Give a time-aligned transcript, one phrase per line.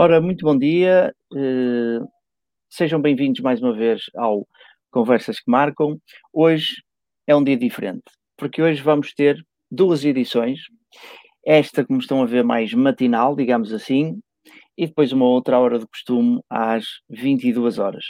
[0.00, 1.12] Ora, muito bom dia.
[1.32, 2.06] Uh,
[2.70, 4.46] sejam bem-vindos mais uma vez ao
[4.92, 5.98] Conversas que Marcam.
[6.32, 6.84] Hoje
[7.26, 8.04] é um dia diferente,
[8.36, 10.60] porque hoje vamos ter duas edições.
[11.44, 14.20] Esta, como estão a ver, mais matinal, digamos assim,
[14.76, 18.04] e depois uma outra hora de costume às 22 horas.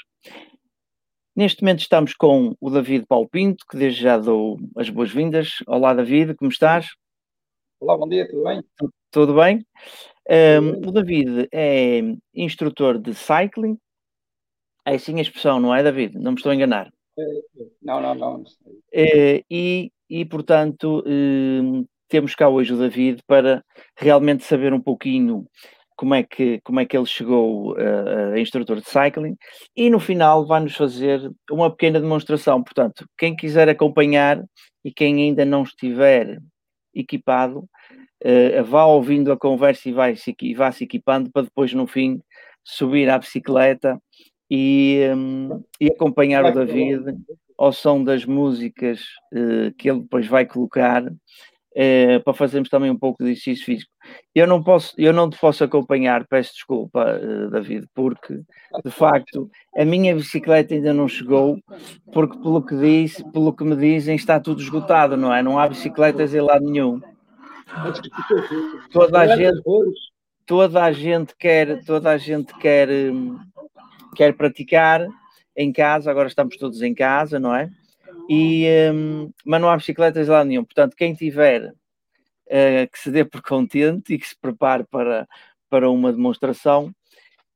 [1.34, 5.52] Neste momento estamos com o David Paulo Pinto, que desde já dou as boas-vindas.
[5.66, 6.87] Olá, David, como estás?
[7.80, 8.63] Olá, bom dia, tudo bem?
[9.10, 9.65] Tudo bem?
[10.30, 12.01] Um, o David é
[12.34, 13.79] instrutor de cycling.
[14.87, 16.18] É assim a expressão, não é, David?
[16.18, 16.90] Não me estou a enganar.
[17.82, 18.45] Não, não, não.
[18.93, 23.65] É, e, e, portanto, um, temos cá hoje o David para
[23.96, 25.46] realmente saber um pouquinho
[25.96, 29.37] como é que, como é que ele chegou a, a instrutor de cycling
[29.76, 32.63] e no final vai-nos fazer uma pequena demonstração.
[32.63, 34.42] Portanto, quem quiser acompanhar
[34.85, 36.38] e quem ainda não estiver
[36.95, 37.68] equipado,
[38.24, 41.87] uh, vá ouvindo a conversa e, vai -se, e vá se equipando para depois, no
[41.87, 42.21] fim,
[42.65, 44.01] subir à bicicleta
[44.51, 47.16] e, um, e acompanhar o David
[47.57, 49.01] ao som das músicas
[49.33, 53.91] uh, que ele depois vai colocar uh, para fazermos também um pouco de exercício físico.
[54.35, 58.41] Eu não posso, eu não te posso acompanhar, peço desculpa, uh, David, porque
[58.85, 61.59] de facto a minha bicicleta ainda não chegou,
[62.13, 65.43] porque pelo que diz, pelo que me dizem está tudo esgotado, não é?
[65.43, 67.00] Não há bicicletas em lado nenhum.
[68.92, 69.62] Toda a gente,
[70.47, 73.38] toda a gente quer, toda a gente quer, hum,
[74.15, 75.06] quer praticar
[75.56, 77.69] em casa, agora estamos todos em casa, não é?
[78.28, 80.65] E, um, mas não há bicicletas lá nenhum.
[80.65, 85.26] Portanto, quem tiver uh, que se dê por contente e que se prepare para,
[85.69, 86.92] para uma demonstração,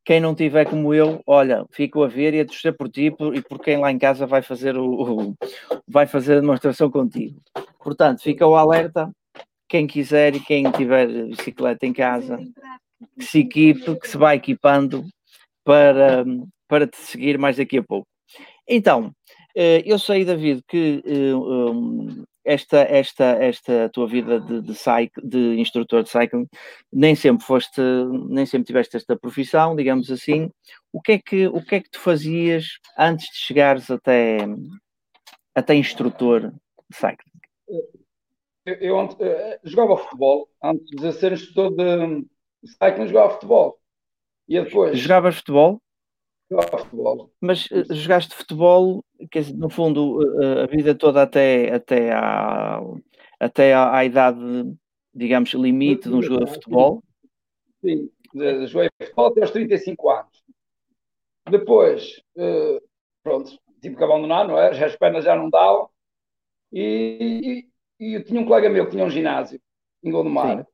[0.04, 3.40] quem não tiver como eu, olha, fico a ver e a torcer por ti e
[3.42, 5.36] por quem lá em casa vai fazer o, o,
[5.86, 7.40] vai fazer a demonstração contigo.
[7.78, 9.10] Portanto, fica o alerta
[9.72, 12.36] quem quiser e quem tiver bicicleta em casa,
[13.18, 15.02] que se equipe, que se vá equipando
[15.64, 16.26] para,
[16.68, 18.06] para te seguir mais daqui a pouco.
[18.68, 19.10] Então,
[19.56, 25.58] eh, eu sei, David, que eh, esta, esta, esta tua vida de, de, cycle, de
[25.58, 26.46] instrutor de cycling
[26.92, 27.80] nem sempre foste,
[28.28, 30.50] nem sempre tiveste esta profissão, digamos assim.
[30.92, 34.40] O que é que, o que, é que tu fazias antes de chegares até,
[35.54, 36.52] até instrutor
[36.90, 38.01] de cycling?
[38.64, 42.26] Eu, eu, eu, jogava futebol, antes de ser instrutor de
[42.66, 43.78] cycling, jogava futebol.
[44.48, 44.98] E depois.
[44.98, 45.82] Jogavas futebol?
[46.50, 47.32] Jogava futebol.
[47.40, 52.80] Mas uh, jogaste futebol, quer dizer, no fundo, uh, a vida toda até, até, à,
[53.40, 54.38] até à, à idade,
[55.14, 57.02] digamos, limite de um jogador de futebol?
[57.80, 58.66] Sim, sim.
[58.66, 60.42] joguei futebol até aos 35 anos.
[61.50, 62.22] Depois,
[63.24, 64.84] pronto, tive que abandonar, não é?
[64.84, 65.88] As pernas já não davam.
[66.72, 67.66] E,
[68.02, 69.60] e eu tinha um colega meu que tinha um ginásio
[70.02, 70.66] em Gondomar.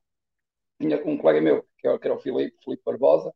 [0.81, 3.35] Tinha um colega meu, que era, que era o Filipe, Filipe Barbosa,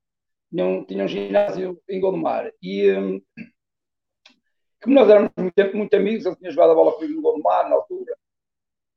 [0.50, 2.50] tinha um, tinha um ginásio em Gondomar.
[2.62, 3.20] E um,
[4.82, 7.76] como nós éramos muito, muito, amigos, ele tinha jogado a bola comigo em Gondomar na
[7.76, 8.16] altura.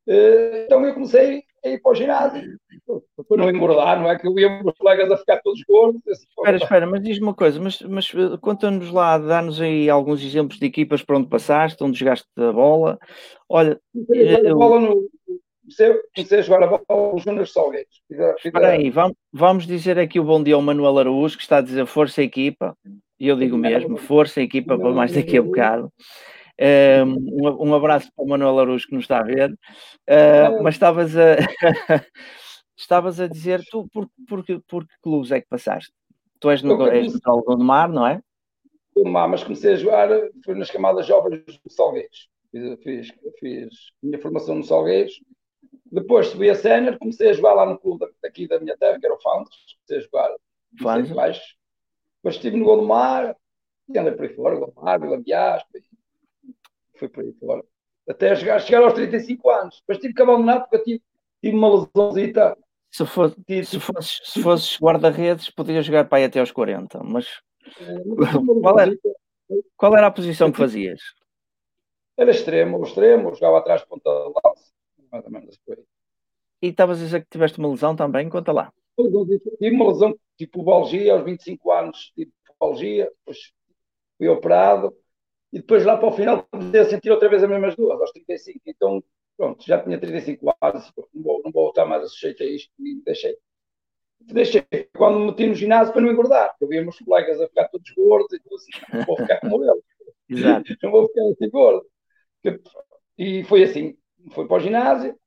[0.08, 2.58] Uh, então eu comecei a ir para o ginásio.
[3.28, 4.18] Para não engordar, não é?
[4.18, 6.02] Que eu ia os colegas a ficar todos gordos.
[6.08, 10.60] Espera, espera, mas diz-me uma coisa, mas, mas eh, conta-nos lá, dá-nos aí alguns exemplos
[10.60, 13.00] de equipas para onde passaste, onde jogaste a bola.
[13.50, 13.80] Olha,
[14.10, 14.52] eu...
[14.52, 15.10] a bola no,
[16.16, 18.02] comecei, a jogar a bola nos Júnior Salgueiros.
[18.44, 21.62] Espera aí, vamos, vamos dizer aqui o bom dia ao Manuel Araújo, que está a
[21.62, 22.78] dizer força equipa,
[23.20, 25.92] e eu digo mesmo, força equipa para mais daqui a bocado.
[26.58, 31.14] Um, um abraço para o Manuel Araújo que nos está a ver, uh, mas estavas
[31.18, 31.36] a
[32.78, 35.94] estavas a dizer tu por, por, por que clubes é que passaste?
[36.40, 38.22] Tu és no, és no Gondomar, não é?
[38.96, 40.10] Gondomar, mas comecei a jogar
[40.46, 42.30] foi nas camadas jovens do Salgueiros.
[42.52, 45.20] Fiz, fiz, fiz minha formação no Salgueiros.
[45.92, 49.06] Depois subi a sénior, comecei a jogar lá no clube daqui da minha terra, que
[49.06, 49.56] era o Fantas.
[49.88, 50.36] Comecei a jogar
[51.14, 51.56] baixo.
[52.18, 53.36] Depois estive no Gondomar,
[53.90, 55.22] e andei por aí fora, Gondomar, Vila
[56.98, 57.64] Fui por aí fora.
[58.08, 59.80] Até chegar, chegar aos 35 anos.
[59.82, 61.04] Depois tive que abandonar porque eu tive,
[61.42, 62.58] tive uma lesãozita
[62.96, 67.42] se, for, se, fosses, se fosses guarda-redes, podias jogar para aí até aos 40, mas
[68.62, 68.98] qual era,
[69.76, 71.02] qual era a posição que fazias?
[72.18, 74.72] Era extremo, extremo, jogava atrás de ponta de lance,
[75.12, 75.78] mais ou menos por
[76.62, 78.30] E estavas a dizer que tiveste uma lesão também?
[78.30, 78.72] Conta lá.
[78.98, 83.52] Tive uma lesão tipo balgia, aos 25 anos tive balgia, depois
[84.18, 84.96] fui operado,
[85.56, 88.12] e depois lá para o final comecei a sentir outra vez as mesmas duas, aos
[88.12, 88.60] 35.
[88.66, 89.02] Então
[89.38, 92.70] pronto, já tinha 35 anos, não vou, não vou estar mais a sujeito a isto
[92.78, 93.38] e deixei.
[94.20, 94.66] Deixei
[94.98, 97.70] quando me meti no ginásio para não engordar, porque eu via meus colegas a ficar
[97.70, 99.84] todos gordos e tudo assim, não vou ficar como eles.
[100.28, 100.76] Exato.
[100.84, 101.86] Não vou ficar assim gordo.
[103.18, 103.98] E foi assim,
[104.32, 105.18] foi para o ginásio,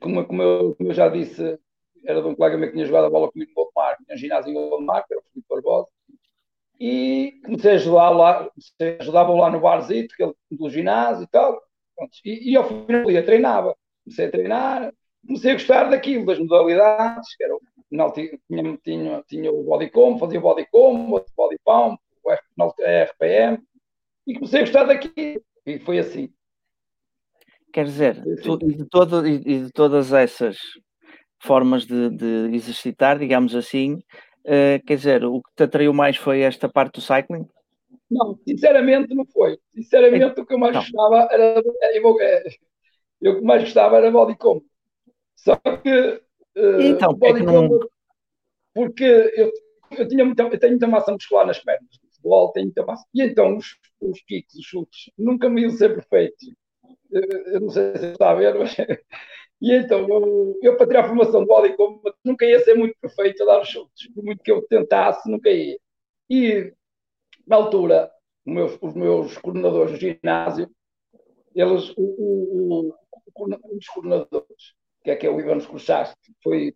[0.00, 1.56] como, como, eu, como eu já disse,
[2.04, 4.18] era de um colega meu que tinha jogado a bola comigo no Mar, tinha um
[4.18, 5.88] ginásio em Gondomar, que era o Filipe Barbosa,
[6.78, 8.50] e comecei a ajudar lá,
[9.00, 11.62] ajudava lá no barzito, que ele, do ginásio e tal,
[12.24, 14.92] e, e ao final dia treinava, comecei a treinar,
[15.26, 17.56] comecei a gostar daquilo, das modalidades, que era,
[17.90, 18.38] não, tinha,
[18.82, 23.58] tinha, tinha o body comp, fazia o body comp, o body pump, o RPM,
[24.26, 26.32] e comecei a gostar daquilo, e foi assim.
[27.72, 30.56] Quer dizer, tu, e, de todo, e de todas essas
[31.42, 34.00] formas de, de exercitar, digamos assim,
[34.44, 37.46] uh, quer dizer, o que te atraiu mais foi esta parte do cycling?
[38.10, 39.58] Não, sinceramente não foi.
[39.70, 40.82] Sinceramente, o que eu mais não.
[40.82, 41.62] gostava era.
[41.94, 42.16] Eu,
[43.20, 44.62] eu, o que mais gostava era body comp.
[45.34, 46.20] Só que.
[46.56, 47.80] Uh, então, body é que não...
[48.72, 49.50] porque eu,
[49.98, 51.88] eu, tinha muita, eu tenho muita massa muscular nas pernas.
[52.02, 53.04] No futebol tenho muita massa.
[53.12, 56.54] E então os, os kicks, os chutes, nunca me iam ser perfeitos.
[57.10, 58.76] Eu, eu não sei se está a ver, mas
[59.60, 63.42] e então, eu, eu para tirar a formação body combat nunca ia ser muito perfeito
[63.42, 64.12] a dar os chutes.
[64.12, 65.78] Por muito que eu tentasse, nunca ia.
[66.28, 66.72] E,
[67.46, 68.10] na altura,
[68.46, 70.70] os meus coordenadores do ginásio,
[71.54, 72.94] eles, o, o,
[73.34, 76.74] o, um dos coordenadores, que é que é o Ivan Skurchaste, foi,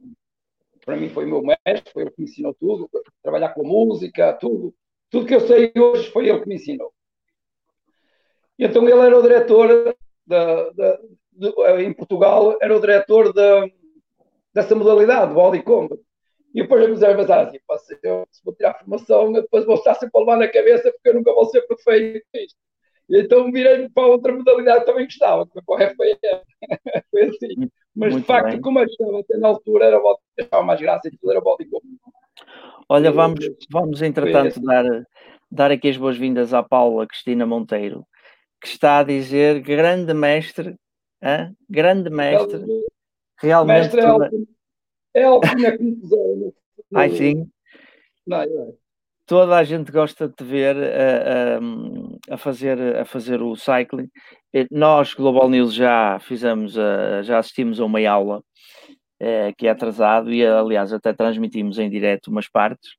[0.85, 2.89] para mim foi o meu mestre, foi ele que me ensinou tudo,
[3.23, 4.75] trabalhar com a música, tudo.
[5.11, 6.93] Tudo que eu sei hoje foi ele que me ensinou.
[8.59, 9.97] Então ele era o diretor
[10.27, 11.01] da, da,
[11.39, 13.73] de, eh, em Portugal era o diretor de,
[14.53, 16.01] dessa modalidade, body combat.
[16.55, 19.77] E depois eu comecei a pensar assim, se eu vou tirar a formação, depois vou
[19.77, 22.59] estar sempre a levar na cabeça porque eu nunca vou ser perfeito nisto.
[23.09, 26.43] E então virei para outra modalidade que também gostava, que foi para o RPM.
[27.11, 27.71] foi assim.
[27.95, 28.61] Mas Muito de facto, bem.
[28.61, 30.01] como eu estava até na altura, era
[30.39, 31.87] achava mais graça e tudo era body combat.
[32.89, 34.63] Olha, vamos, vamos entretanto assim.
[34.63, 34.85] dar,
[35.51, 38.05] dar aqui as boas-vindas à Paula Cristina Monteiro,
[38.61, 40.77] que está a dizer grande mestre
[41.23, 41.53] Hã?
[41.69, 42.65] Grande mestre.
[43.41, 43.95] Realmente.
[43.95, 44.01] Mestre
[45.15, 46.53] é Alpina que me
[46.95, 47.51] Ai sim.
[48.27, 48.49] Não, é.
[49.27, 51.59] Toda a gente gosta de te ver a,
[52.31, 54.09] a, a, fazer, a fazer o cycling.
[54.71, 56.73] Nós, Global News, já fizemos,
[57.25, 58.43] já assistimos a uma aula
[59.21, 62.93] é, que é atrasado e, aliás, até transmitimos em direto umas partes.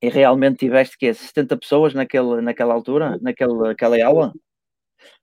[0.00, 4.32] E realmente tiveste que 70 pessoas naquele, naquela altura, naquela aula?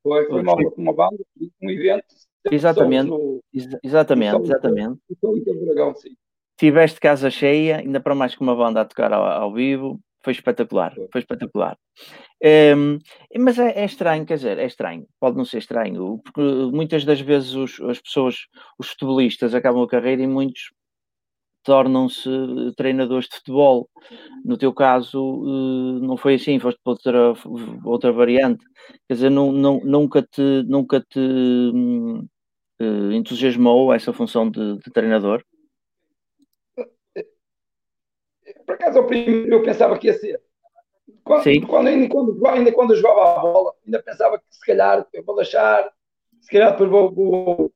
[0.02, 1.18] Foi, foi uma, uma banda,
[1.62, 2.06] um evento.
[2.52, 3.42] Exatamente, no,
[3.84, 5.00] exatamente, no, exatamente.
[5.66, 6.16] Dragão, sim.
[6.58, 10.34] Tiveste casa cheia, ainda para mais que uma banda a tocar ao, ao vivo, foi
[10.34, 11.78] espetacular, foi, foi espetacular.
[12.76, 12.98] Um,
[13.38, 17.20] mas é, é, estranho, quer dizer, é estranho, pode não ser estranho, porque muitas das
[17.20, 18.36] vezes os, as pessoas,
[18.78, 20.72] os futebolistas acabam a carreira e muitos
[21.69, 22.27] tornam-se
[22.75, 23.88] treinadores de futebol.
[24.44, 27.33] No teu caso, eh, não foi assim, foste para outra,
[27.86, 28.66] outra variante.
[29.07, 31.19] Quer dizer, não, não, nunca te, nunca te
[32.80, 35.44] eh, entusiasmou essa função de, de, treinador?
[38.66, 40.42] Por acaso, ao primeiro eu pensava que ia ser.
[41.23, 41.61] Quando, Sim.
[41.61, 45.35] Quando, ainda, quando, ainda quando jogava a bola, ainda pensava que se calhar eu vou
[45.35, 45.88] deixar,
[46.42, 47.71] se calhar depois vou, vou,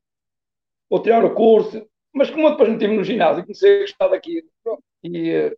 [0.90, 4.48] vou tirar o curso, mas como eu depois meti-me no ginásio, comecei a gostar daquilo.
[5.02, 5.56] E, eh,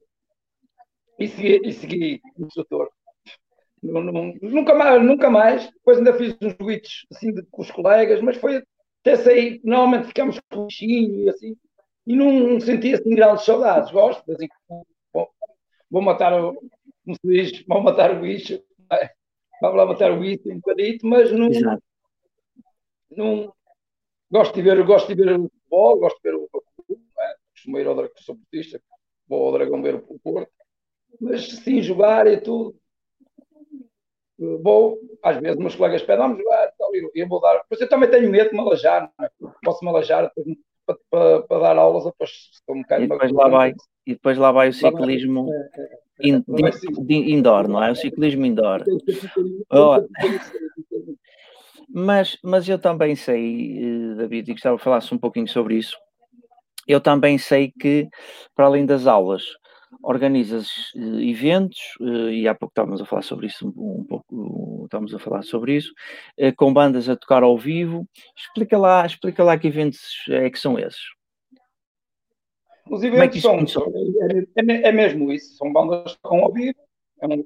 [1.19, 2.91] e segui, e segui o instrutor.
[3.83, 5.71] Nunca mais, nunca mais.
[5.71, 8.63] Depois ainda fiz uns tweets assim de, com os colegas, mas foi
[9.01, 9.61] até sair.
[9.63, 11.57] Normalmente ficamos com o bichinho e assim.
[12.07, 13.93] E não senti assim grandes saudades.
[13.93, 14.49] Gosto, de assim,
[15.13, 15.29] vou,
[15.91, 16.55] vou matar o.
[17.05, 18.61] Como se diz, vou matar o bicho.
[19.61, 21.49] Vamos lá matar o bicho um bocadito, mas não.
[23.11, 23.55] Não,
[24.31, 27.35] gosto de ver, gosto de ver futebol, gosto de ver o Porto, é?
[27.53, 28.81] costumo ir ao Dragão, sou portista,
[29.29, 30.51] vou ao Dragão ver o Porto,
[31.21, 32.77] mas sim jogar e tudo.
[34.39, 37.65] Vou, às vezes, meus colegas pedem, vamos jogar, tal, eu, eu vou dar.
[37.71, 39.31] Mas eu também tenho medo de me alajar, é?
[39.65, 40.31] posso me alajar
[40.85, 43.05] para, para, para, dar aulas, depois estou um bocado.
[43.05, 43.75] E depois, lá vai,
[44.07, 46.45] e depois lá vai o ciclismo é, é, é, in,
[47.09, 47.91] in, indoor, não é?
[47.91, 48.85] O ciclismo indoor.
[49.71, 49.97] Oh.
[51.89, 55.97] Mas, mas eu também sei, eh, David, e gostava que falasse um pouquinho sobre isso.
[56.87, 58.09] Eu também sei que,
[58.55, 59.45] para além das aulas,
[60.03, 64.83] organizas uh, eventos, uh, e há pouco estávamos a falar sobre isso, um, um pouco,
[64.85, 65.93] estamos a falar sobre isso,
[66.39, 68.07] uh, com bandas a tocar ao vivo.
[68.37, 71.03] Explica lá, explica lá que eventos é que são esses.
[72.89, 76.53] Os é eventos é são, é, é, é, mesmo isso, são bandas que tocam ao
[76.53, 76.79] vivo,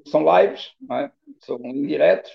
[0.05, 1.11] são lives, é?
[1.39, 2.31] são indiretos,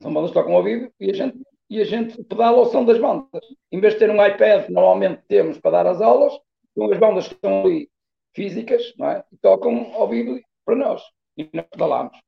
[0.00, 1.38] são bandas que tocam ao vivo e a gente,
[1.68, 3.44] e a gente pedala ao som das bandas.
[3.72, 6.32] Em vez de ter um iPad, normalmente temos para dar as aulas,
[6.74, 7.90] são as bandas que estão ali
[8.34, 9.24] físicas, não é?
[9.32, 11.02] E tocam ao vivo para nós.
[11.36, 12.18] E nós pedalamos.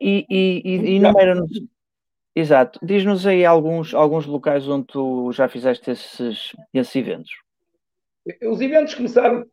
[0.00, 1.72] E, e, e, e nos
[2.34, 2.78] Exato.
[2.82, 7.30] Diz-nos aí alguns, alguns locais onde tu já fizeste esses, esses eventos.
[8.42, 9.46] Os eventos começaram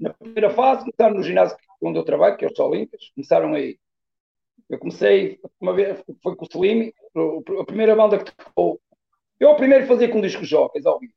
[0.00, 3.78] na primeira fase, começaram no ginásio onde eu trabalho, que é os Olímpicos, começaram aí.
[4.68, 6.92] Eu comecei, uma vez, foi com o Slim,
[7.60, 8.80] a primeira banda que tocou.
[9.38, 11.10] Eu primeiro fazia com discos jockeys, óbvio.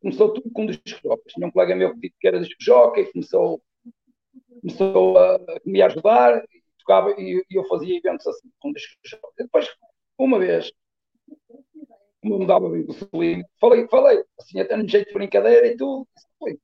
[0.00, 1.34] Começou tudo com discos jockeys.
[1.34, 3.62] Tinha um colega meu que era disco jockey, começou,
[4.60, 6.44] começou a, me ajudar,
[6.78, 9.34] tocava e, e, eu fazia eventos assim, com discos jockeys.
[9.38, 9.68] Depois,
[10.18, 10.72] uma vez,
[12.20, 16.06] como eu mudava bem Slim, falei, falei, assim, até no jeito de brincadeira e tudo.
[16.38, 16.58] Falei,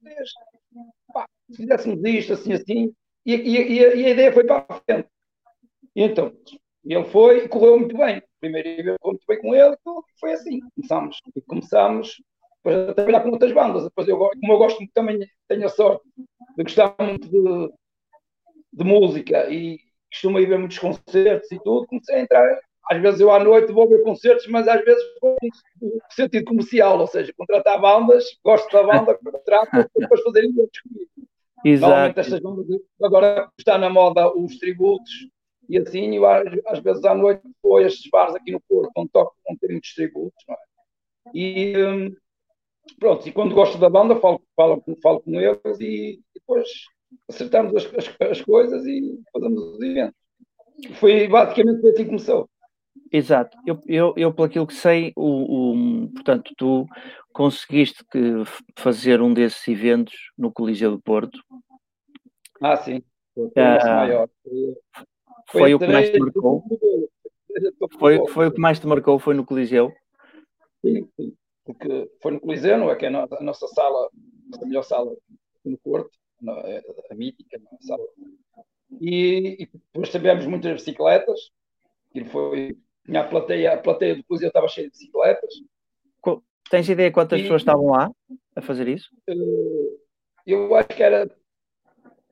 [1.50, 5.08] se fizéssemos isto, assim, assim, e, e, e a ideia foi para a frente.
[5.96, 6.30] E então,
[6.84, 8.22] ele foi e correu muito bem.
[8.38, 10.60] Primeiro correu muito bem com ele e foi assim.
[10.74, 12.22] Começámos, e começámos
[12.66, 13.84] a trabalhar com outras bandas.
[13.84, 16.04] Depois eu, como eu gosto muito, também tenho a sorte
[16.56, 17.72] de gostar muito de,
[18.74, 19.78] de música e
[20.12, 22.60] costumo ir ver muitos concertos e tudo, comecei a entrar.
[22.90, 27.06] Às vezes eu à noite vou ver concertos, mas às vezes no sentido comercial, ou
[27.06, 31.10] seja, contratar bandas, gosto da banda, contrato, depois fazer eventos comigo.
[31.64, 32.20] Exato.
[32.20, 32.66] estas bandas,
[33.02, 35.10] agora está na moda os tributos
[35.68, 39.10] e assim, eu, às vezes à noite vou a estes bares aqui no Porto, onde
[39.10, 40.58] toco um ter muitos tributos, não é?
[41.34, 42.14] E hum,
[42.98, 46.68] pronto, e quando gosto da banda, falo, falo, falo com eles e, depois
[47.28, 50.16] acertamos as, as, as, coisas e fazemos os eventos.
[51.00, 52.48] Foi basicamente assim que começou.
[53.12, 53.56] Exato.
[53.66, 56.86] Eu, eu, eu pelo aquilo que sei, o, o, portanto, tu
[57.32, 58.42] conseguiste que
[58.76, 61.38] fazer um desses eventos no Coliseu do Porto.
[62.60, 63.02] Ah, sim.
[63.34, 64.28] Foi, ah, maior.
[65.48, 66.64] Foi, foi o que mais te marcou?
[67.98, 69.92] Foi, foi o que mais te marcou, foi no Coliseu?
[70.84, 71.36] Sim, sim.
[71.64, 72.96] Porque foi no Coliseu, não é?
[72.96, 74.10] Que é a nossa sala,
[74.60, 75.16] a melhor sala
[75.64, 76.10] no Porto,
[76.64, 78.06] é a mítica a sala.
[79.00, 81.50] E, e depois tivemos muitas bicicletas.
[82.14, 82.76] Ele foi
[83.06, 85.54] tinha a plateia, a plateia do Coliseu estava cheia de bicicletas.
[86.68, 88.10] Tens ideia quantas e, pessoas estavam lá
[88.56, 89.08] a fazer isso?
[89.28, 89.96] Eh,
[90.44, 91.30] eu acho que era.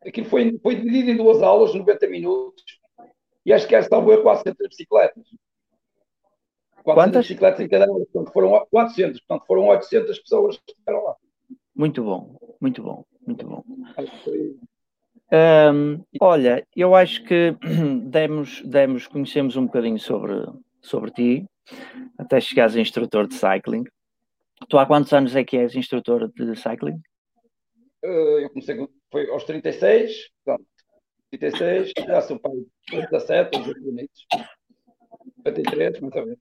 [0.05, 2.81] Aquilo foi, foi dividido em duas aulas, 90 minutos,
[3.45, 5.25] e acho que salvo 400 bicicletas.
[6.83, 7.27] 400 Quantas?
[7.27, 11.17] bicicletas em cada aula, portanto foram 400, portanto foram 800 pessoas que estiveram lá.
[11.75, 13.65] Muito bom, muito bom, muito bom.
[16.21, 17.57] Olha, eu acho que
[18.07, 20.47] demos, demos, conhecemos um bocadinho sobre,
[20.81, 21.47] sobre ti,
[22.19, 23.85] até chegares a instrutor de cycling.
[24.69, 27.01] Tu há quantos anos é que és instrutor de cycling?
[28.05, 30.34] Uh, eu comecei, foi aos 36, portanto,
[31.39, 32.53] 36, já sou pai
[32.91, 34.27] de 17, 18 bonitos.
[35.37, 36.39] 53, mais ou menos.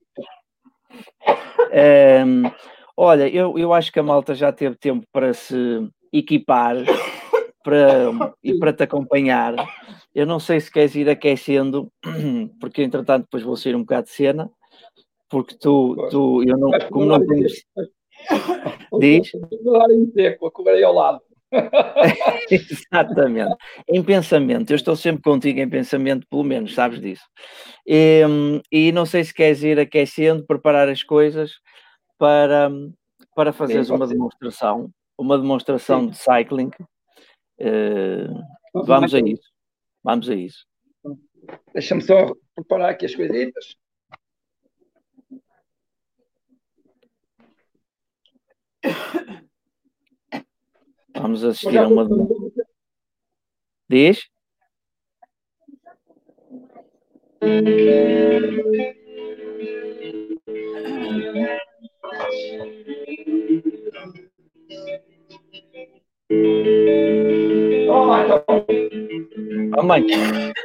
[1.72, 2.50] Um,
[2.96, 5.56] olha, eu, eu acho que a malta já teve tempo para se
[6.12, 6.76] equipar
[7.64, 9.54] para, e para te acompanhar.
[10.14, 11.90] Eu não sei se queres ir aquecendo,
[12.60, 14.50] porque entretanto depois vou sair um bocado de cena,
[15.28, 17.46] porque tu, tu eu não, como não tenho.
[19.00, 19.32] Diz?
[19.64, 21.20] Vou em seco, a ao lado.
[22.50, 23.54] Exatamente.
[23.88, 27.24] Em pensamento, eu estou sempre contigo em pensamento, pelo menos, sabes disso.
[27.86, 28.22] E,
[28.70, 31.52] e não sei se queres ir aquecendo, preparar as coisas
[32.18, 32.70] para,
[33.34, 34.14] para fazeres uma ser.
[34.14, 36.10] demonstração, uma demonstração Sim.
[36.10, 36.70] de cycling
[37.58, 38.42] Uh,
[38.84, 39.50] vamos a isso.
[40.02, 40.66] Vamos a isso.
[41.72, 43.76] Deixa-me só preparar aqui as coisitas.
[51.16, 52.08] Vamos assistir a uma.
[53.88, 54.28] Diz?
[67.86, 68.24] Toma,
[70.00, 70.54] então.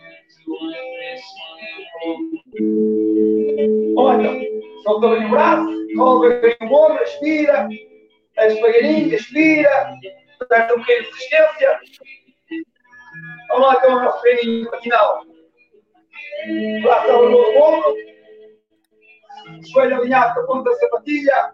[3.97, 4.29] Olha,
[4.83, 7.67] solta bem o braço, solta bem o ombro, expira,
[8.35, 9.93] desce devagarinho, expira,
[10.49, 11.79] dá um bocadinho de resistência.
[13.49, 15.25] Vamos lá então o nosso treininho final.
[16.81, 17.95] Braço ao no ombro,
[19.73, 21.53] joelho alinhado com a ponta da sapatilha.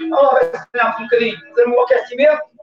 [0.00, 2.53] Vamos lá ver se um bocadinho, fazemos um aquecimento.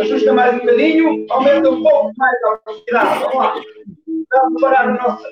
[0.00, 3.20] Ajusta mais um bocadinho, aumenta um pouco mais a velocidade.
[3.20, 3.54] Vamos lá.
[4.30, 5.24] Vamos preparar o nosso,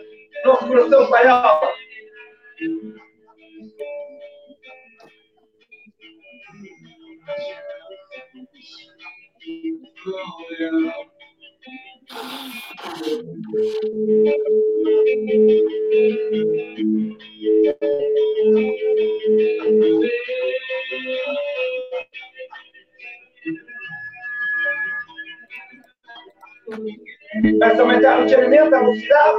[0.44, 1.72] nosso coração para a aula.
[27.42, 29.38] Começa a aumentar ligeiramente a velocidade.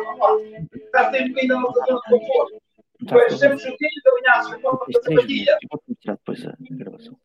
[0.76, 2.62] Está sempre ainda na zona conforto.
[3.00, 5.58] Depois, sempre juntinhos, alinhados com a sapatilha.
[5.72, 7.18] Vou mostrar depois a gravação.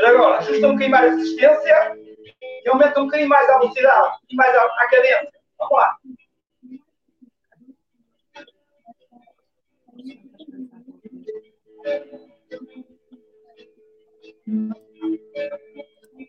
[0.00, 1.98] Agora, ajusta um bocadinho mais a resistência
[2.64, 5.32] e aumenta um bocadinho mais a velocidade e mais a, a cadência.
[5.58, 5.98] Vamos lá.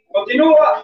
[0.08, 0.84] Continua.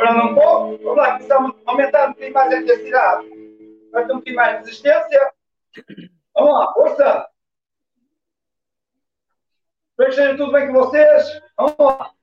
[0.00, 3.28] Quebrando um pouco, vamos lá, a aumentar um bocadinho mais a intensidade.
[3.92, 5.32] Vai ter um bocadinho mais de resistência.
[6.34, 7.28] Vamos lá, força!
[9.90, 11.42] Espero que esteja tudo bem com vocês.
[11.54, 12.14] Vamos lá.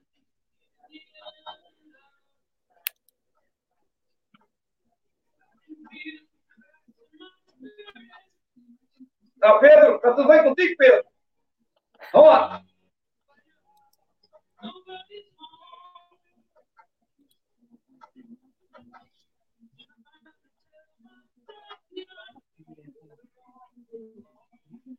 [9.38, 9.94] Tá, Pedro?
[9.94, 11.04] Está tudo bem contigo, Pedro?
[12.12, 12.67] Vamos lá.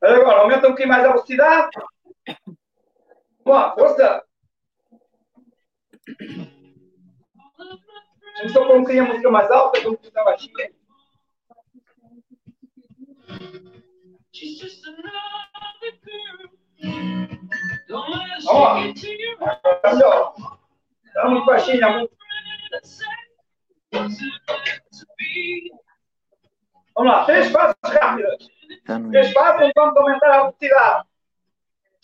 [0.02, 1.70] Agora, aumenta um pouquinho mais a velocidade.
[3.44, 4.24] Vamos lá, força.
[8.42, 10.72] Eu só pôr um bocadinho a música mais alta, eu vou baixinha.
[17.90, 19.80] Vamos lá.
[19.82, 20.36] Tá melhor.
[21.14, 21.90] Tá muito baixinha.
[21.90, 22.20] Muito...
[26.96, 28.59] Vamos lá, três passos rápidos.
[28.86, 29.12] Tá no...
[29.12, 31.08] Três passos, vamos aumentar a velocidade.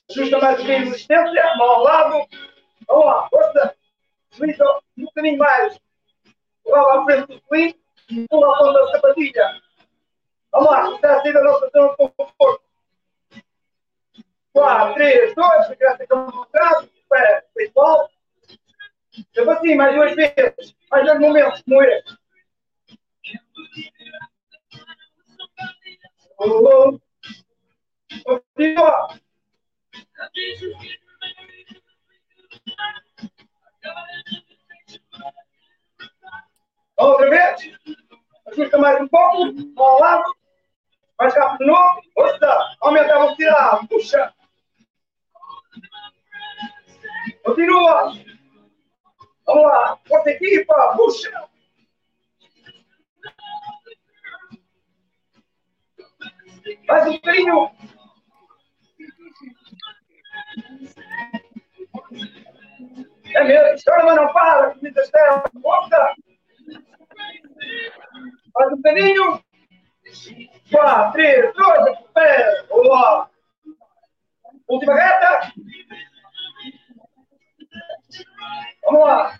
[0.09, 2.27] Ajusta mais bocadinho a resistência, mão ao lado.
[2.87, 3.75] Vamos lá, força.
[4.31, 4.63] Desliza
[4.97, 5.79] um bocadinho mais.
[6.65, 7.55] Lá à frente do
[8.09, 9.61] e pula a ponta da sapatilha.
[10.51, 12.65] Vamos lá, está a sair da nossa zona de conforto.
[14.53, 18.09] 4, 3, 2, a criança cama para trás, espera, pessoal.
[19.33, 22.17] Sempre assim, mais duas vezes, mais dois momentos como este.
[26.37, 26.99] Oh, oh.
[28.23, 29.19] Continua.
[36.97, 37.79] Outra vez.
[38.47, 39.81] Ajusta mais um pouco.
[39.81, 40.35] Ao lado.
[41.19, 42.01] Mais rápido novo.
[42.13, 42.75] Força.
[42.81, 43.87] Aumenta a velocidade.
[43.87, 44.33] Puxa.
[47.43, 48.13] Continua.
[49.45, 49.99] Vamos lá.
[50.07, 50.93] Força equipa.
[50.97, 51.49] Puxa.
[56.87, 57.71] Mais um bocadinho.
[63.35, 63.83] É mesmo.
[63.85, 64.71] Chora, mas não para.
[64.73, 65.43] Comida externa.
[65.61, 66.15] Força.
[68.55, 69.43] Mais um bocadinho.
[70.71, 72.65] 4, 3, 2, recupera.
[72.67, 73.29] Boa.
[74.67, 75.53] Última reta.
[78.83, 79.39] Vamos lá.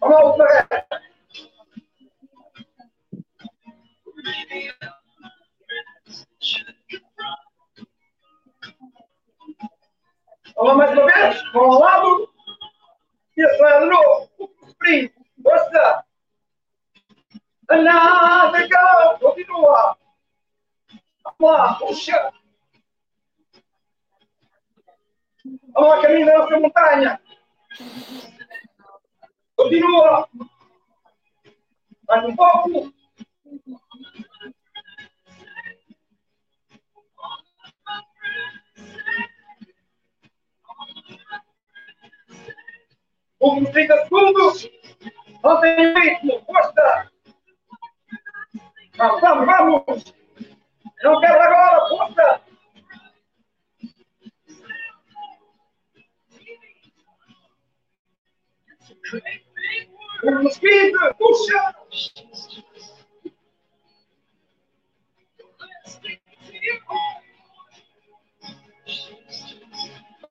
[0.00, 1.06] Vamos lá, última reta.
[10.56, 11.52] Vamos lá mais uma vez.
[11.52, 12.34] Vamos ao lado.
[13.36, 14.30] Isso, vai de novo.
[14.66, 15.14] Sprint.
[15.42, 16.04] Força.
[17.68, 19.18] Nada, go.
[19.20, 19.96] Continua.
[21.38, 21.74] Vamos lá.
[21.74, 22.32] Puxa.
[25.72, 27.20] Vamos lá, caminho da nossa montanha.
[29.54, 30.28] Continua.
[32.08, 32.96] Mais um pouco.
[43.40, 44.70] Últimos 30 segundos.
[45.42, 46.44] Não tem ritmo.
[46.46, 47.10] Força.
[48.96, 50.14] Vamos, vamos, vamos.
[51.02, 51.88] Não quebra agora.
[51.88, 52.40] Força.
[60.24, 61.14] Últimos 15.
[61.18, 61.74] Puxa.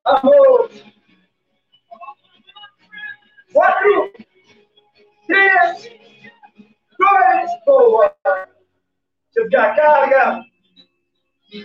[0.06, 0.84] Vamos.
[3.52, 4.12] Quatro,
[5.26, 5.90] três,
[6.96, 8.16] dois, boa.
[9.34, 10.44] Deixa a carga.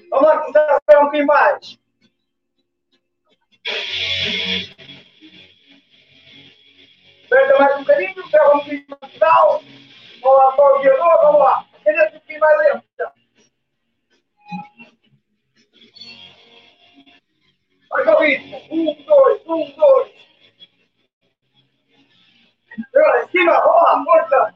[0.09, 1.79] Vamos lá, começar a um pouquinho mais.
[7.25, 9.63] Aperta mais um bocadinho, pega um pouquinho no final.
[10.21, 11.65] Vamos lá para o vamos lá.
[11.83, 13.21] Queria um pouquinho mais lento.
[17.91, 18.57] Vai com o ritmo.
[18.71, 20.11] Um, dois, um, dois.
[22.95, 24.55] Agora, esquiva, vamos lá, força.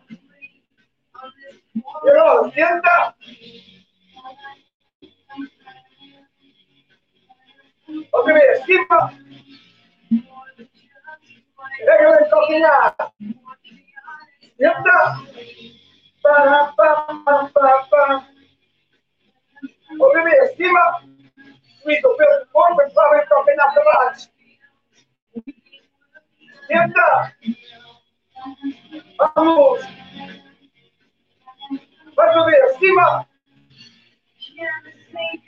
[1.97, 3.15] Agora, senta.
[8.13, 9.13] Outra vez, esquiva.
[11.85, 12.95] Pega o calcanhar.
[14.57, 14.97] Senta.
[16.23, 18.27] Pá, pá, pá, pá, pá.
[19.99, 21.14] Outra vez, esquiva.
[21.85, 24.29] Do corpo, e sobe o calcanhar para baixo.
[26.65, 27.35] Senta.
[29.35, 29.81] Vamos!
[32.15, 33.27] Vai subir acima!
[35.11, 35.44] Senta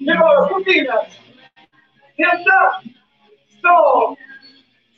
[0.00, 1.06] E agora, cortina.
[2.16, 2.82] Tenta.
[3.48, 4.18] Stop.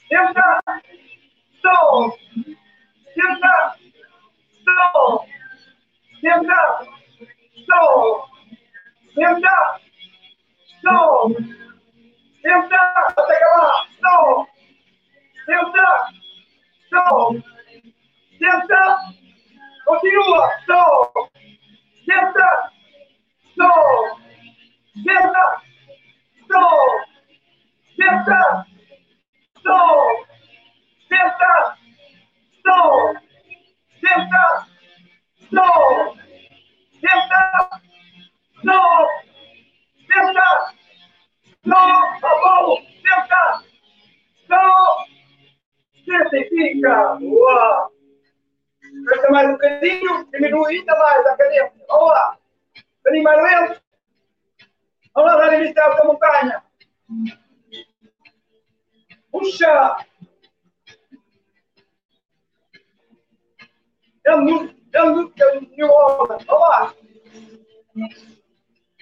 [0.08, 0.62] Senta!
[1.58, 2.16] Stop!
[3.14, 3.76] Senta!
[4.60, 5.26] Stop!
[6.20, 6.86] Senta!
[7.56, 8.28] Stop!
[9.14, 9.80] Senta!
[10.78, 11.36] Stop!
[12.40, 12.80] Senta!
[13.16, 13.86] Até acabar!
[15.44, 15.88] Senta!
[16.86, 17.55] Stop!
[18.38, 18.98] Senta!
[19.86, 20.50] Continua!
[20.62, 21.30] Stop!
[22.04, 22.70] Senta!
[23.52, 24.18] Stop!
[25.04, 25.62] Senta!
[26.44, 27.06] Stop!
[27.96, 28.66] Senta!
[29.58, 30.26] Stop!
[31.08, 31.76] Senta!
[32.60, 33.16] Stop!
[34.00, 34.66] Senta!
[35.48, 36.16] Stop!
[37.00, 37.42] Senta!
[38.60, 39.08] Stop!
[40.12, 40.48] Senta!
[41.64, 42.24] Stop!
[42.24, 42.76] A bola!
[43.00, 43.64] Senta!
[44.44, 45.08] Stop!
[46.04, 47.16] Senta e fica!
[47.18, 47.95] Boa!
[49.04, 51.72] Presta mais um bocadinho, diminui ainda mais a cadência.
[51.88, 52.38] Vamos lá!
[52.98, 53.82] Bocadinho mais lento.
[55.14, 56.64] Vamos lá dar início a esta montanha.
[59.30, 59.96] Puxa!
[64.38, 65.34] Muito, é muito
[65.78, 66.94] Vamos lá!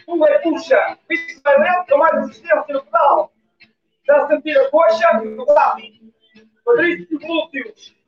[0.06, 3.32] Um é puxa, isso vai lento, mais resistência no pedal.
[4.06, 5.82] Já sentir a coxa, o lado.
[6.64, 8.03] Quadríceps e glúteos.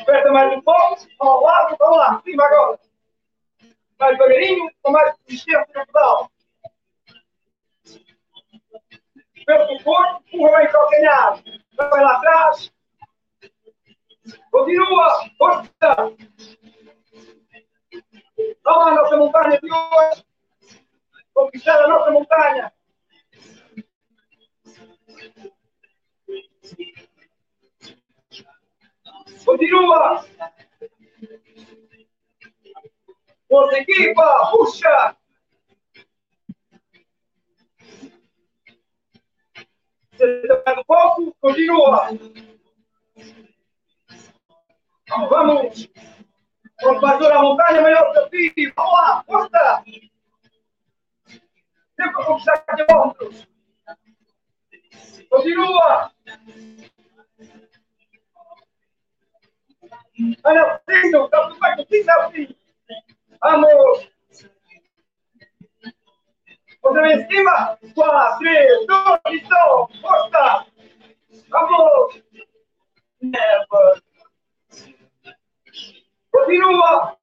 [0.00, 2.78] Aperta mais um pouco, ao lado, vamos lá, cima agora.
[3.98, 6.30] Mais devagarinho, com mais resistência pedal.
[9.42, 11.42] Aperta o corpo, empurra bem calcanhar.
[11.76, 12.72] Vai lá atrás.
[14.50, 15.70] Continua, força.
[18.64, 20.24] Vamos à nossa montanha de hoje.
[21.34, 22.72] Conquistar a nossa montanha.
[29.50, 30.24] Continua!
[33.48, 34.50] Força equipa!
[34.52, 35.16] Puxa!
[40.16, 42.10] Senta um pouco, continua!
[45.08, 45.90] Vamos, vamos!
[47.02, 48.72] Mais dura a montanha, maior o desafio!
[48.76, 49.84] Vamos lá, força!
[51.96, 53.48] Sempre a conquistar quilômetros!
[55.28, 56.12] Continua!
[60.44, 62.56] Olha, filho, tá tudo bem contigo, filho?
[63.40, 64.10] Vamos!
[66.82, 67.78] Outra vez em cima.
[67.94, 70.66] 4, 3, 2, e Força!
[71.48, 72.22] Vamos!
[73.20, 74.02] Never!
[76.30, 77.16] Continua!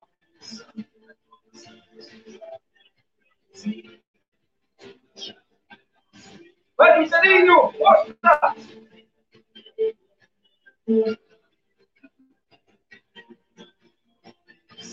[6.78, 7.72] Vai, Cristianinho!
[7.74, 8.56] Força!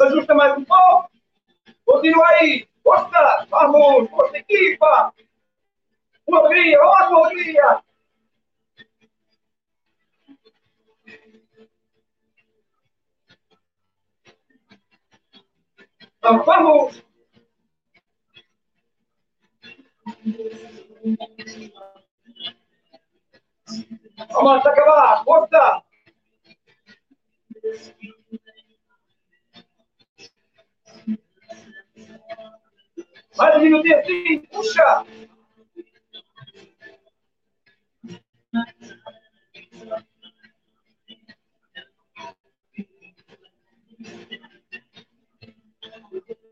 [0.03, 1.11] Ajusta mais um pouco.
[1.85, 2.69] Continua aí.
[2.83, 3.47] Força.
[3.51, 4.11] Vamos.
[4.11, 5.15] Força, equipa.
[6.27, 6.81] Uma alegria.
[6.83, 7.83] Uma alegria.
[16.23, 17.05] Vamos, vamos.
[24.33, 25.23] Vamos acabar.
[25.25, 25.84] Força.
[33.37, 35.05] Mais um minutinho assim, puxa!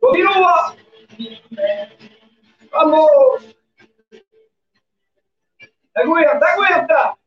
[0.00, 0.76] Continua!
[2.72, 3.54] Vamos!
[5.94, 7.21] Aguenta, aguenta!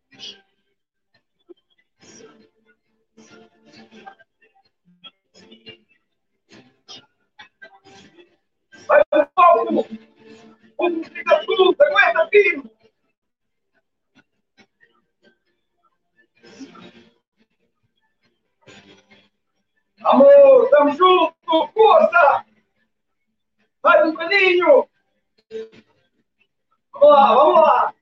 [8.88, 9.84] Vai pro palco!
[11.14, 12.72] Fica tudo, aguenta, filho!
[20.04, 21.36] Amor, tamo junto!
[21.74, 22.46] Força!
[23.84, 24.90] Mais um bocadinho!
[26.94, 27.94] Vamos lá, vamos lá!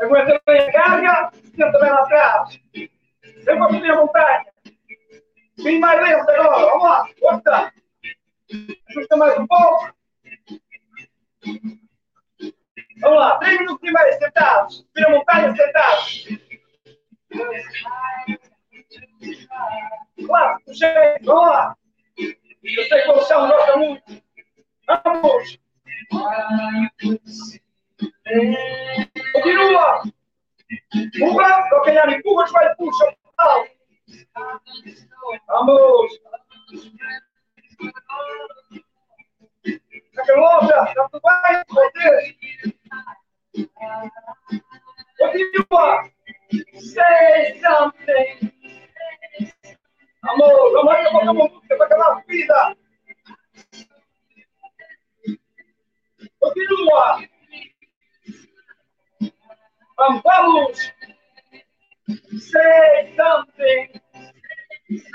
[0.00, 2.60] Aguenta bem a carga, senta bem lá atrás.
[3.46, 4.00] Eu vou subir a
[5.62, 6.66] Bem mais lento agora.
[6.66, 7.06] Vamos lá.
[7.18, 7.72] Força.
[8.88, 9.94] Ajusta mais um pouco.
[13.00, 13.38] Vamos lá.
[13.38, 14.86] Três minutos primeiro sentados.
[14.94, 16.28] Vira montanha sentados.
[20.26, 21.18] Claro, puxei.
[21.22, 21.76] Vamos lá.
[22.18, 24.22] Eu sei que o chão gosta muito.
[25.04, 25.58] Vamos.
[29.32, 30.02] Continua.
[30.94, 31.68] Empurra.
[31.70, 32.46] Calcanhar empurra.
[32.46, 33.16] Joelho puxa.
[34.34, 36.20] Vamos!
[40.14, 42.36] Carlota, está tudo bem vocês?
[45.18, 46.10] Continua!
[46.80, 48.52] Say something!
[50.22, 52.76] Amor, vamos vamos uma música para acabar a vida!
[56.40, 57.20] Continua!
[60.24, 60.92] Vamos,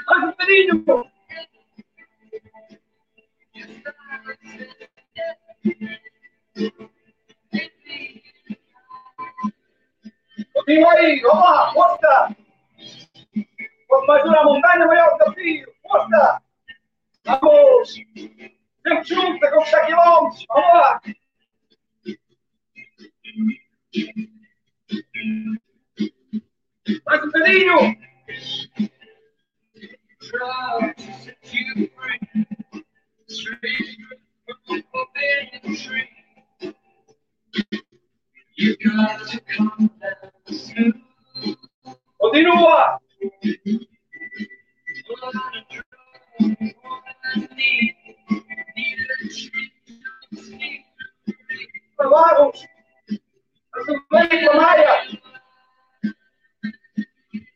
[0.08, 0.84] Alfredo!
[10.54, 12.36] Comigo aí, vamos lá, força!
[13.88, 16.42] Quanto mais dura a montanha, maior o desafio, força!
[17.26, 17.94] Vamos!
[17.94, 21.02] Sempre juntos, a conquistar quilômetros, vamos lá!
[27.06, 27.98] Mais um pedinho!
[27.98, 28.97] Mais um pedinho!
[42.18, 43.00] Continua!
[51.98, 51.98] Vamos!
[51.98, 52.66] Vamos!
[54.10, 54.48] Vamos!
[54.54, 55.37] Vamos!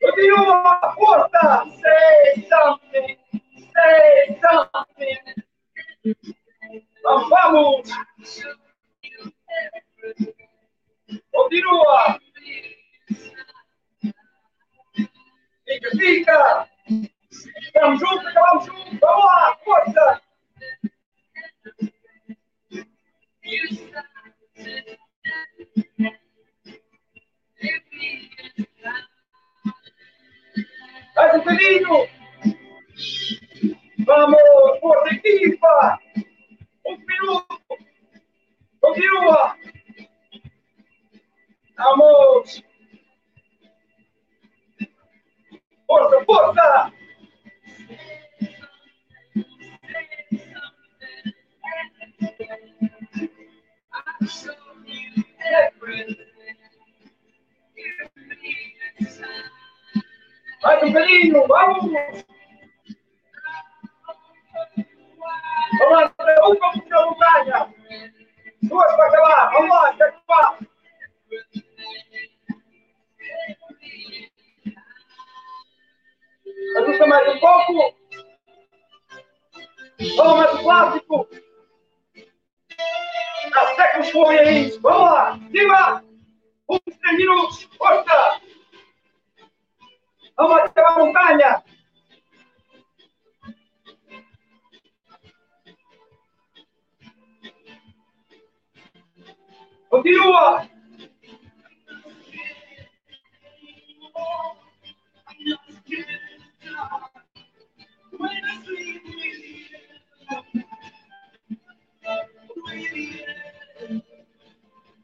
[0.02, 1.66] de uma porta.
[1.82, 3.18] say something,
[3.74, 5.18] say something.
[7.04, 7.90] Nós vamos.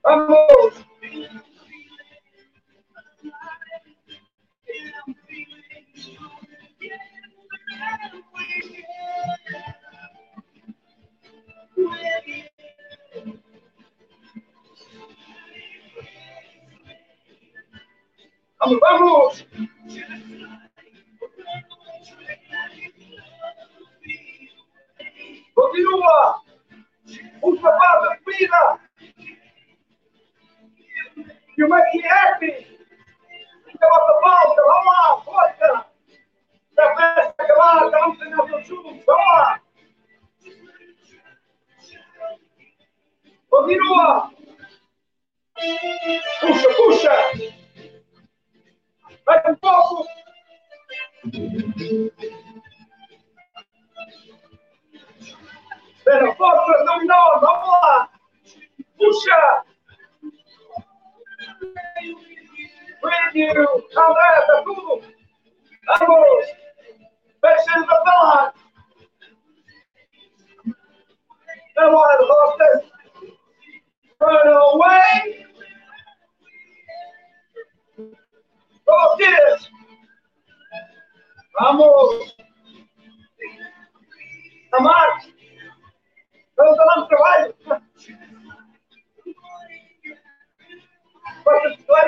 [0.08, 0.47] Amor!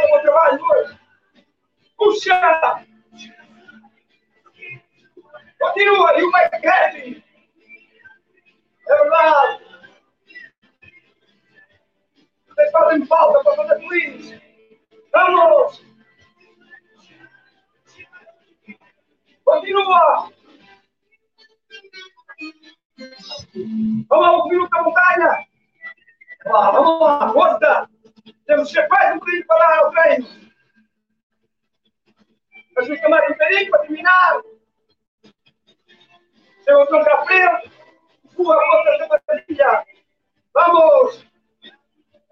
[0.10, 0.98] contra mais dois.
[1.98, 2.86] Puxa!
[5.60, 7.24] Continua aí o McKevin.
[8.88, 9.64] Leonardo.
[12.58, 14.42] É Vocês fazem falta para fazer please.
[15.14, 15.86] Vamos!
[19.44, 20.32] Continua!
[24.08, 25.48] Vamos ouvir o Montanha!
[26.46, 27.90] Vamos lá, vamos lá, força!
[28.46, 30.28] Temos que capaz um bocadinho para lá ao treino.
[32.76, 34.42] Mas me chamar um perigo para terminar.
[36.62, 37.72] Se o tronco à frente.
[38.26, 39.86] Empurra a ponta da batalha.
[40.54, 41.26] Vamos!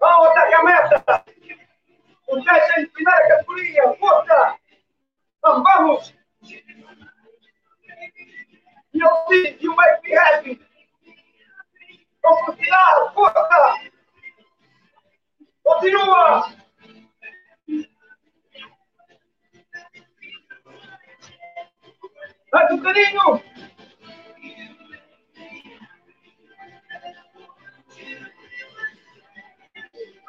[0.00, 1.24] Vamos atacar a meta!
[2.28, 3.94] O teste é em primeira categoria.
[3.94, 4.58] Força!
[5.42, 6.14] Vamos, vamos!
[8.94, 10.68] E eu digo, you make me happy!
[12.22, 13.97] Vamos continuar, Força!
[15.68, 16.50] Continua!
[22.50, 23.42] Mais um bocadinho!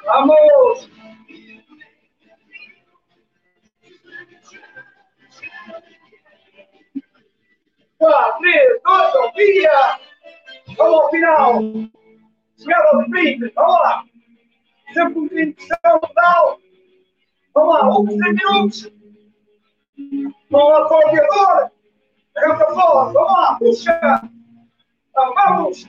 [0.03, 0.89] Vamos!
[7.97, 9.99] Quatro, três, dois, via!
[10.75, 11.53] Vamos ao final!
[11.55, 14.03] Ao sprint, vamos lá!
[14.93, 16.59] Sempre um de pressão total!
[17.53, 18.91] Vamos lá, últimos 3 minutos!
[20.49, 21.71] Vamos lá, aviador!
[22.37, 24.21] Arranca fora, vamos lá, puxa!
[25.13, 25.87] Vamos!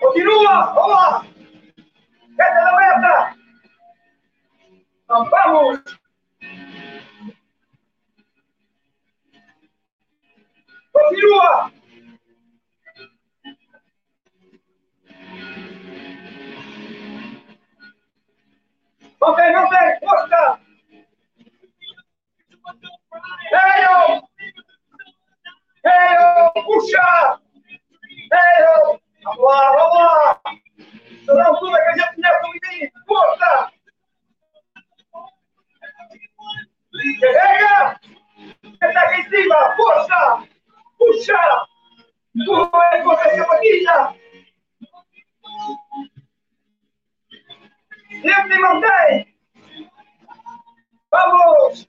[0.00, 0.74] Continua!
[0.74, 1.26] Vamos lá!
[2.28, 3.36] Meta na meta!
[5.04, 5.80] Então, vamos!
[10.92, 11.72] Continua!
[19.24, 19.98] Mantém, mantém!
[20.00, 20.60] Força!
[23.50, 24.28] Veio!
[25.82, 26.52] Veio!
[26.52, 27.40] Puxa!
[28.30, 29.00] Veio!
[29.22, 30.40] Vamos lá, vamos lá!
[31.24, 32.92] Toda altura que a gente conhece o limite!
[33.06, 33.72] Força!
[37.22, 38.00] Carrega!
[38.82, 39.76] Está aqui em cima!
[39.76, 40.48] Força!
[40.98, 41.66] Puxa!
[42.36, 43.58] Empurra ele contra essa
[48.24, 48.34] batida!
[48.34, 49.34] Sempre mantém!
[51.10, 51.88] Vamos!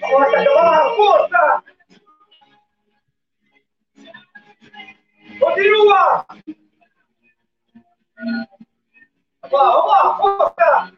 [0.00, 0.96] Vamos acabar!
[0.96, 1.64] Força!
[5.40, 6.26] Continua!
[9.50, 10.92] Vamos lá, vamos força!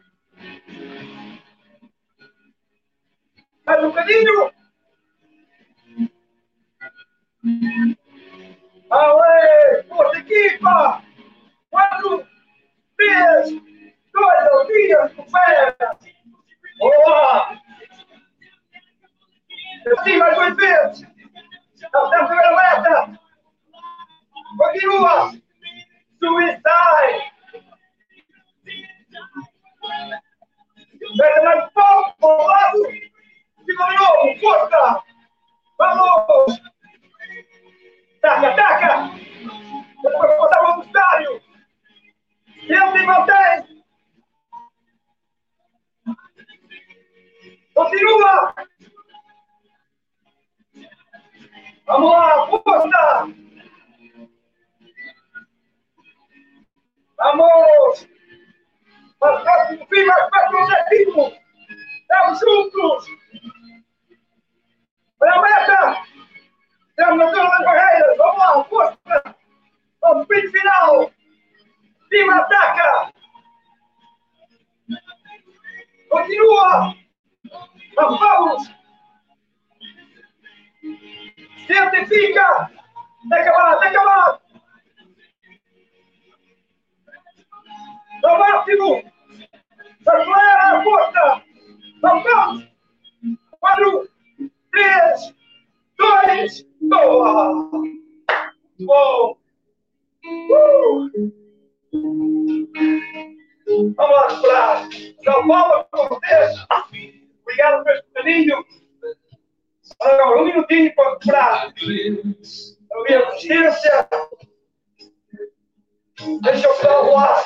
[3.65, 4.51] Mais um bocadinho!
[8.91, 9.83] Aê!
[9.89, 11.03] Força, equipa!
[11.71, 12.27] Quatro,
[12.95, 13.74] três,
[14.15, 15.75] dois, um, dias, recupera!
[16.79, 17.59] Boa!
[19.97, 20.55] Assim, mais duas
[21.93, 23.19] a primeira meta!
[24.57, 25.31] Continua!
[26.19, 27.33] Suicide!
[31.17, 32.83] Pega mais pouco, lado!
[33.65, 35.03] De novo, força!
[35.77, 36.64] Vamos!
[47.75, 48.55] Continua!
[51.85, 53.27] Vamos lá, força!
[57.17, 58.07] Vamos!
[59.19, 61.33] Mais perto do fim, mais perto objetivo!
[61.99, 63.07] Estamos juntos!
[65.19, 66.03] Olha a meta!
[66.91, 68.17] Estamos na zona das barreiras!
[68.17, 69.35] Vamos lá, força!
[70.21, 71.11] Sprint final!
[72.09, 73.13] Cima, ataca!
[76.09, 77.04] Continua!
[77.95, 78.69] Vamos!
[81.65, 82.71] Certifica!
[83.29, 84.41] Tem que acabar, tem que acabar!
[88.23, 89.03] Ao máximo!
[90.07, 91.43] Acelera a força!
[92.01, 92.67] Vamos, vamos!
[93.59, 94.09] Quatro,
[94.71, 95.35] três,
[95.97, 97.69] dois, boa!
[98.81, 99.37] Bom!
[103.95, 104.89] Vamos lá!
[105.23, 106.65] São Paulo, Cortez!
[107.45, 108.65] Obrigado por este bocadinho!
[110.01, 111.71] Agora, um minutinho para a
[113.03, 114.09] minha resistência!
[116.41, 117.45] Deixa eu dar o ar!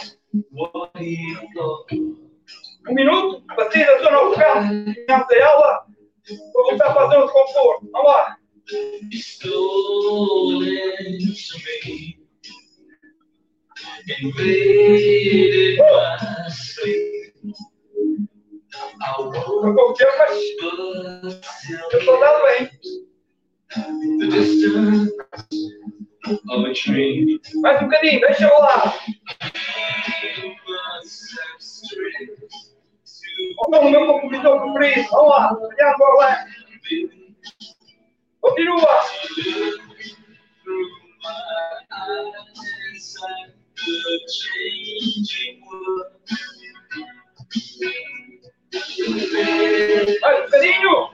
[2.88, 5.86] Um minuto, batida, estou no canto, canto da ela,
[6.54, 7.90] vou voltar para a zona de conforto.
[7.92, 8.38] Vamos lá.
[15.82, 15.89] Não
[19.62, 20.32] pouco tempo, mas
[21.92, 22.70] eu estou dando bem.
[27.62, 28.94] Mais um bocadinho, deixa eu lá.
[33.70, 35.08] Vamos no meu compromisso cumprir.
[35.10, 36.70] Vamos lá, olhando para o leste.
[38.42, 39.06] Continua.
[47.80, 48.29] Mais
[50.22, 51.10] Vai, Pedrinho!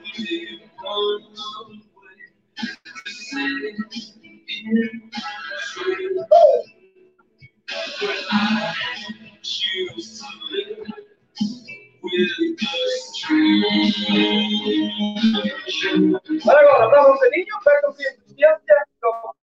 [16.48, 17.18] Agora, dá um
[17.64, 18.84] pega o deficiência,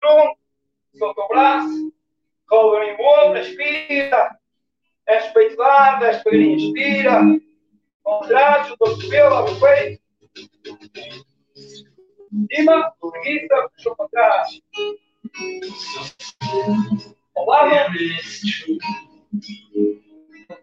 [0.01, 0.39] tronco,
[0.99, 1.93] solta o braço,
[2.47, 4.39] cola em volta, expira,
[6.09, 7.41] expeitar
[8.03, 10.03] contrato, do cabelo, abre o peito,
[12.51, 14.49] cima, preguiça, puxou para trás,
[17.37, 17.71] ao lado,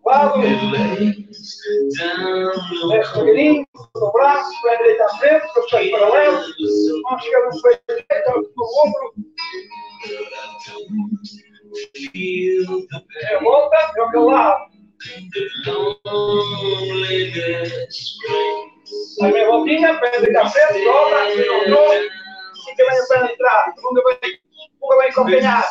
[0.06, 1.00] lado, desce
[2.88, 3.66] devagarinho,
[3.96, 8.66] o braço, pé direito à frente, com os pés paralelos, esquerda no peito direito, no
[8.86, 9.14] ombro,
[13.16, 14.79] é, volta, joga lado.
[19.22, 21.92] Aí meia voltinha, pé direito à frente, dobra, dobrou,
[22.66, 24.40] fica bem a perna atrás, segunda bem,
[24.76, 25.68] empurra bem com o canhado.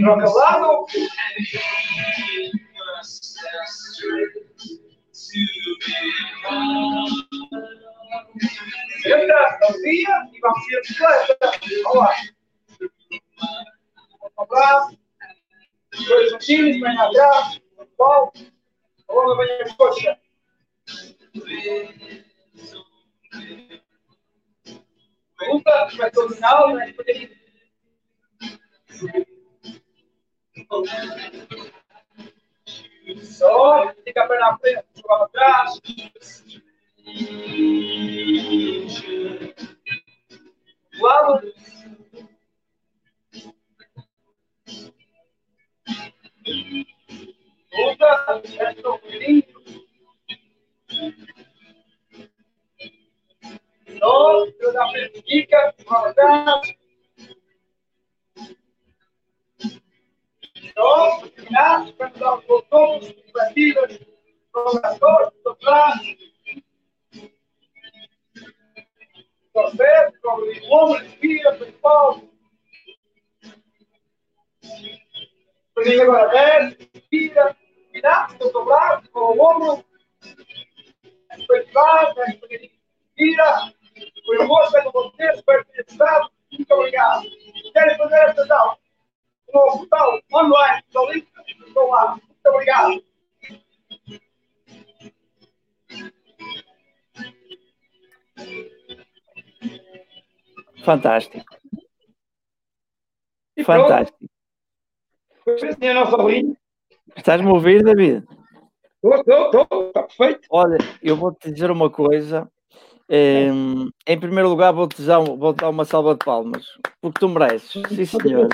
[0.00, 0.86] Joga lado.
[9.06, 11.38] Entra, confia e vamos a bicicleta.
[14.36, 14.88] Vamos lá.
[16.06, 17.60] Dois centímetros, bem atrás.
[17.96, 18.40] Volta.
[19.08, 20.18] Alonga bem a coxa.
[25.40, 26.94] Luta, vai todo final, né?
[33.22, 35.80] Só, fica a perna na frente, joga atrás.
[41.00, 41.54] Lado.
[47.72, 49.44] Luta, desce um pouquinho.
[53.98, 56.76] Só, joga a frente, fica, joga atrás.
[60.74, 63.98] Só, terminar, vai dar os botões, batidas,
[64.54, 66.18] jogador, atrás.
[75.78, 75.84] O.
[75.84, 77.56] Peguei agora 10, respira,
[77.92, 79.84] virar, seu braço, com o ombro.
[81.30, 82.14] Respeitar,
[82.50, 83.72] respira.
[84.24, 86.30] Foi um moço, pega você, tenha gostado.
[86.52, 87.22] Muito obrigado.
[87.72, 88.78] Querem fazer esta aula?
[89.52, 91.28] No hospital, online, estou livre,
[91.66, 92.12] estou lá.
[92.16, 93.04] Muito obrigado.
[100.84, 101.44] Fantástico.
[103.64, 104.27] Fantástico.
[105.62, 106.54] A nossa linha.
[107.16, 108.24] Estás-me a ouvir, David?
[109.02, 109.86] Estou, estou, estou.
[109.88, 110.40] Está perfeito.
[110.50, 112.48] Olha, eu vou-te dizer uma coisa.
[113.10, 116.66] Em, em primeiro lugar, vou-te dar, vou dar uma salva de palmas,
[117.00, 117.70] porque tu mereces.
[117.88, 118.48] Sim, senhor.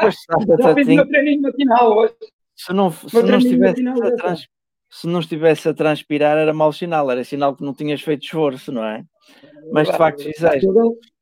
[0.00, 0.16] Pois,
[0.58, 2.14] Já fiz meu treininho matinal hoje.
[2.56, 4.48] se não, se Meu não treininho estivesse matinal a trans-
[4.90, 8.72] se não estivesse a transpirar, era mau sinal, era sinal que não tinhas feito esforço,
[8.72, 9.04] não é?
[9.72, 10.66] Mas de facto fizeste.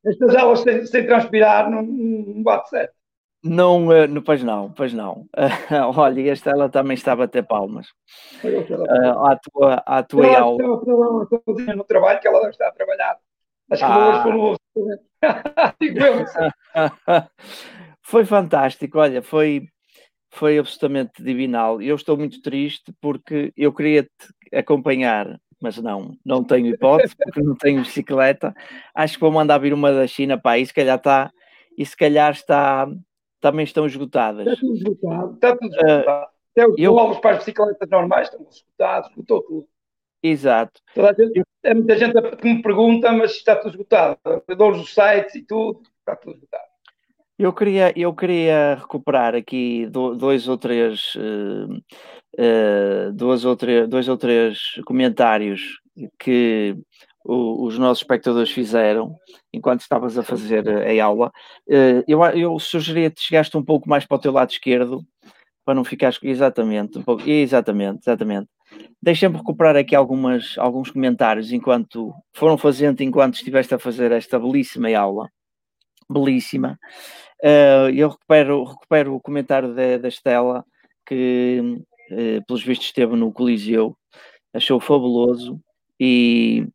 [0.07, 2.95] Estas aulas sem, sem transpirar não, não bate certo.
[3.43, 5.27] Não, eh, não, pois não, pois não.
[5.97, 7.89] Olha, esta ela também está a bater palmas
[8.45, 10.63] ah, à tua, à tua Ela aula.
[10.63, 13.17] estava sozinha no trabalho, que ela deve estar a trabalhar.
[13.71, 14.25] Acho que Ah.
[15.81, 16.51] não sei.
[18.03, 19.69] foi fantástico, olha, foi,
[20.31, 21.81] foi absolutamente divinal.
[21.81, 27.43] Eu estou muito triste porque eu queria te acompanhar, mas não, não tenho hipótese, porque
[27.43, 28.53] não tenho bicicleta.
[28.95, 31.31] Acho que vou mandar vir uma da China para aí, se calhar está,
[31.77, 32.89] e se calhar está,
[33.41, 34.47] também estão esgotadas.
[34.47, 35.35] Está tudo esgotado.
[35.35, 36.27] Está tudo Ah, esgotado.
[36.53, 39.69] Até os eu- povos para as bicicletas normais estão esgotados, esgotou tudo.
[40.23, 40.81] Exato.
[40.95, 44.19] Toda gente, é muita gente que me pergunta, mas está tudo esgotado.
[44.49, 46.65] Eu dou os sites e tudo, está tudo esgotado.
[47.39, 51.13] Eu queria, eu queria recuperar aqui do- dois ou três,
[52.37, 55.81] eh, duas ou três, dois ou três comentários
[56.19, 56.77] que
[57.29, 59.15] o- os nossos espectadores fizeram
[59.53, 61.31] enquanto estavas a fazer a aula.
[61.69, 65.05] Eh, eu, eu sugeria que chegaste um pouco mais para o teu lado esquerdo
[65.65, 68.49] para não ficares exatamente, um pouco, exatamente, exatamente.
[69.03, 74.89] Deixa-me recuperar aqui algumas, alguns comentários enquanto foram fazendo enquanto estiveste a fazer esta belíssima
[74.99, 75.29] aula.
[76.11, 76.79] Belíssima.
[77.45, 80.65] Uh, eu recupero, recupero o comentário da, da Estela,
[81.07, 81.83] que
[82.47, 83.95] pelos vistos esteve no Coliseu,
[84.55, 85.61] achou fabuloso
[86.01, 86.67] e,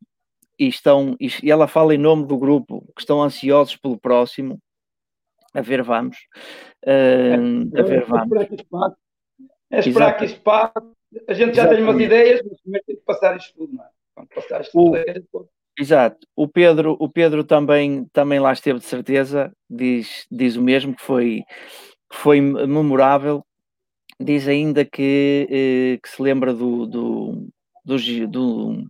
[0.64, 4.58] e estão, e, ela fala em nome do grupo, que estão ansiosos pelo próximo.
[5.52, 6.16] A ver, vamos.
[6.84, 8.24] Uh, a ver, É vamos.
[8.24, 8.96] esperar que isto passe.
[9.70, 10.72] É esperar que isto passe.
[11.28, 12.04] A gente já tem umas Exatamente.
[12.04, 13.88] ideias, mas primeiro tem que passar isto tudo, não é?
[14.14, 14.98] Quando passar isto tudo,
[15.30, 15.48] pode-
[15.78, 16.26] Exato.
[16.36, 21.02] O Pedro, o Pedro também, também lá esteve de certeza, diz, diz o mesmo, que
[21.02, 21.42] foi,
[22.10, 23.44] que foi memorável
[24.20, 27.48] diz ainda que, eh, que se lembra do, do,
[27.84, 27.96] do,
[28.28, 28.88] do,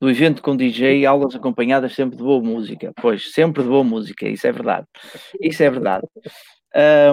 [0.00, 2.92] do evento com DJ, aulas acompanhadas sempre de boa música.
[3.00, 4.86] Pois, sempre de boa música, isso é verdade.
[5.40, 6.06] Isso é verdade.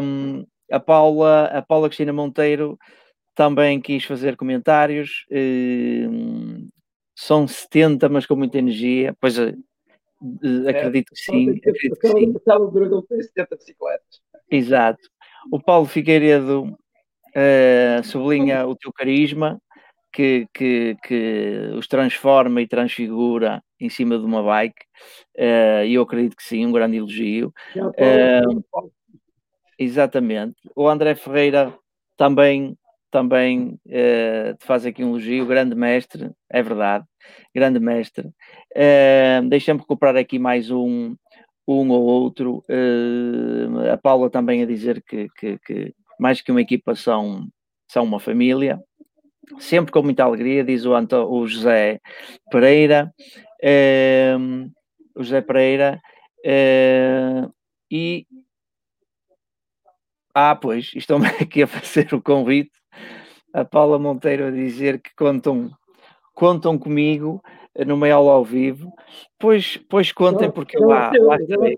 [0.01, 2.77] Um, a Paula, a Paula Cristina Monteiro
[3.33, 5.25] também quis fazer comentários.
[5.31, 6.67] Um,
[7.15, 9.15] são 70, mas com muita energia.
[9.19, 9.53] Pois uh,
[10.67, 11.49] acredito que sim.
[11.51, 12.33] Acredito que sim.
[12.33, 14.21] 70 bicicletas.
[14.49, 15.09] Exato.
[15.51, 19.61] O Paulo Figueiredo uh, sublinha o teu carisma
[20.13, 24.85] que, que, que os transforma e transfigura em cima de uma bike,
[25.37, 27.51] uh, e eu acredito que sim, um grande elogio.
[27.75, 28.91] Uh,
[29.77, 30.55] exatamente.
[30.75, 31.73] O André Ferreira
[32.15, 32.77] também,
[33.11, 37.05] também uh, te faz aqui um elogio, grande mestre, é verdade,
[37.53, 38.27] grande mestre.
[38.27, 41.15] Uh, Deixa-me recuperar aqui mais um,
[41.67, 42.63] um ou outro.
[42.69, 47.47] Uh, a Paula também a dizer que, que, que mais que uma equipa são,
[47.89, 48.79] são uma família
[49.59, 51.99] sempre com muita alegria, diz o, Anto, o José
[52.51, 53.13] Pereira,
[53.61, 54.35] eh,
[55.15, 56.01] o José Pereira,
[56.43, 57.47] eh,
[57.91, 58.25] e
[60.33, 62.71] ah, pois, estão aqui a fazer o convite,
[63.53, 65.69] a Paula Monteiro a dizer que contam,
[66.33, 67.41] contam comigo
[67.85, 68.93] numa aula ao vivo,
[69.39, 71.75] pois, pois contem, porque lá, lá estarei.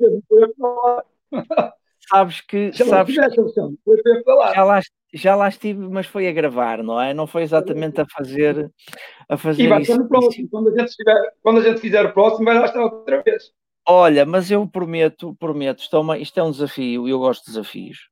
[2.10, 2.72] Sabes que.
[2.72, 4.82] Já sabes que, já lá,
[5.14, 7.14] já lá estive, mas foi a gravar, não é?
[7.14, 8.70] Não foi exatamente a fazer,
[9.30, 9.97] a fazer e vai isso.
[9.97, 12.84] no próximo, quando a, gente estiver, quando a gente fizer o próximo, vai lá estar
[12.84, 13.51] outra vez.
[13.88, 18.10] Olha, mas eu prometo, prometo, estão, isto é um desafio, eu gosto de desafios.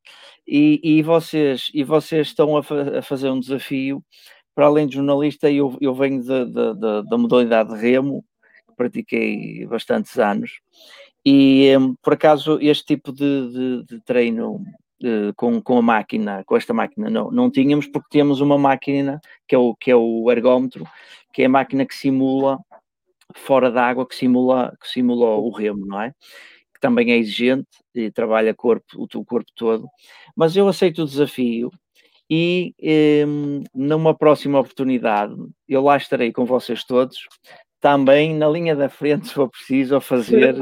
[0.47, 4.03] E, e vocês, e vocês estão a, fa a, fazer um desafio,
[4.53, 8.23] para além de jornalista, eu, eu venho da modalidade de remo,
[8.67, 10.51] que pratiquei bastantes anos,
[11.25, 16.43] e um, por acaso este tipo de, de, de treino uh, com, com a máquina,
[16.45, 19.95] com esta máquina, não, não tínhamos, porque temos uma máquina que é, o, que é
[19.95, 20.85] o ergómetro,
[21.33, 22.59] que é a máquina que simula
[23.35, 26.11] fora da água, que simula, que simula o remo, não é?
[26.73, 29.87] Que também é exigente e trabalha corpo, o, o corpo todo.
[30.35, 31.71] Mas eu aceito o desafio
[32.29, 32.73] e
[33.27, 35.35] um, numa próxima oportunidade
[35.67, 37.27] eu lá estarei com vocês todos
[37.83, 40.55] também na linha da frente, se for preciso, a fazer.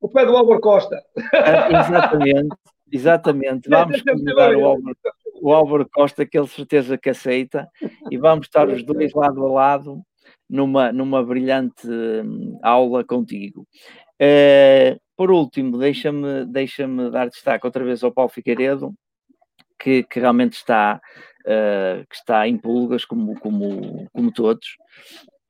[0.00, 0.98] O pé do Álvaro Costa.
[1.34, 2.56] Ah, exatamente,
[2.90, 3.68] exatamente.
[3.68, 4.96] Vamos convidar o Álvaro,
[5.42, 7.68] o Álvaro Costa, que ele certeza que aceita,
[8.10, 10.00] e vamos estar os dois lado a lado
[10.48, 13.66] numa, numa brilhante hum, aula contigo.
[14.14, 18.94] Uh, por último, deixa-me deixa dar destaque outra vez ao Paulo Figueiredo,
[19.78, 21.02] que, que realmente está,
[21.42, 24.66] uh, que está em pulgas, como, como, como todos,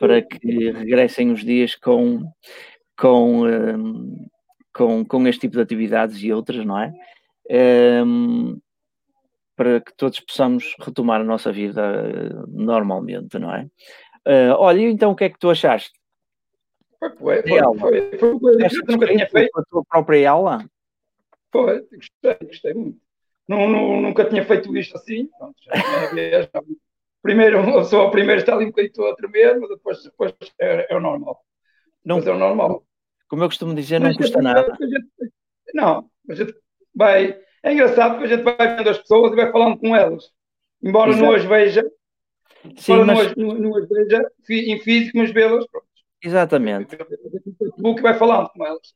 [0.01, 2.25] para que regressem os dias com,
[2.99, 4.27] com, um,
[4.75, 6.93] com, com este tipo de atividades e outras, não é?
[8.03, 8.59] Um,
[9.55, 13.65] para que todos possamos retomar a nossa vida uh, normalmente, não é?
[14.27, 15.93] Uh, olha, então o que é que tu achaste?
[16.99, 18.39] Foi, foi, foi, foi, foi
[18.89, 19.59] nunca tinha feito.
[19.59, 20.65] A tua própria aula?
[21.53, 22.99] Foi, gostei, gostei muito.
[23.47, 25.29] Não, não, nunca tinha feito isto assim.
[25.39, 26.49] Pronto, já tinha vez,
[27.23, 30.97] primeiro, sou o primeiro está ali um bocadinho a tremer, mas depois, depois é, é
[30.97, 31.41] o normal.
[32.05, 32.85] Não, mas é o normal.
[33.29, 34.77] Como eu costumo dizer, não custa nada.
[34.81, 35.33] Gente,
[35.75, 36.55] não, a gente
[36.95, 37.39] vai.
[37.63, 40.31] É engraçado porque a gente vai vendo as pessoas e vai falando com elas.
[40.83, 41.25] Embora Exato.
[41.25, 41.85] não as veja,
[42.77, 43.37] Sim, embora mas...
[43.37, 45.65] não, as, não as veja em físico, mas vê-las.
[46.23, 46.97] Exatamente.
[46.97, 48.95] O Facebook vai falando com elas.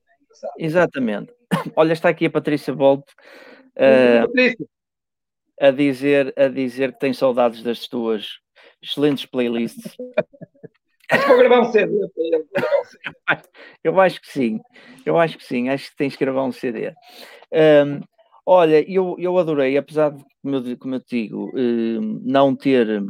[0.58, 1.32] É Exatamente.
[1.76, 3.04] Olha, está aqui a Patrícia Bolt.
[3.76, 4.66] Uh, Patrícia
[5.60, 8.38] a dizer, a dizer que tem saudades das tuas
[8.82, 9.96] excelentes playlists.
[11.10, 11.92] Acho que vou gravar um CD.
[13.84, 14.60] Eu acho que sim,
[15.04, 16.92] eu acho que sim, acho que tens que gravar um CD.
[17.52, 18.00] Um,
[18.46, 23.02] olha, eu, eu adorei, apesar de, como eu, como eu te digo, um, não, ter,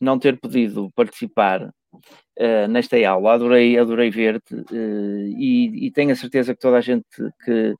[0.00, 6.16] não ter podido participar uh, nesta aula, adorei, adorei ver-te uh, e, e, tenho a
[6.16, 7.74] certeza que toda a gente que, que,